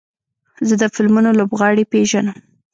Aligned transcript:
زه 0.67 0.75
د 0.81 0.83
فلمونو 0.95 1.29
لوبغاړي 1.39 1.83
پیژنم. 1.91 2.37